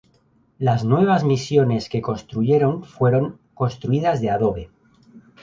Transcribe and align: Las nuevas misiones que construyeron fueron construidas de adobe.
Las 0.57 0.83
nuevas 0.83 1.23
misiones 1.23 1.87
que 1.87 2.01
construyeron 2.01 2.83
fueron 2.85 3.39
construidas 3.53 4.19
de 4.19 4.31
adobe. 4.31 4.71